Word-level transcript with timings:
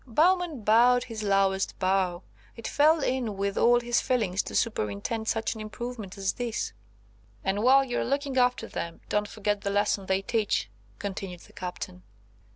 Bowman 0.07 0.63
bowed 0.63 1.03
his 1.03 1.21
lowest 1.21 1.77
bow. 1.77 2.23
It 2.55 2.67
fell 2.67 3.03
in 3.03 3.37
with 3.37 3.55
all 3.55 3.79
his 3.81 4.01
feelings 4.01 4.41
to 4.41 4.55
superintend 4.55 5.27
such 5.27 5.53
an 5.53 5.61
improvement 5.61 6.17
as 6.17 6.33
this. 6.33 6.73
"And 7.43 7.61
while 7.61 7.85
you're 7.85 8.03
looking 8.03 8.35
after 8.35 8.65
them, 8.65 9.01
don't 9.09 9.27
forget 9.27 9.61
the 9.61 9.69
lesson 9.69 10.07
they 10.07 10.23
teach," 10.23 10.71
continued 10.97 11.41
the 11.41 11.53
Captain. 11.53 12.01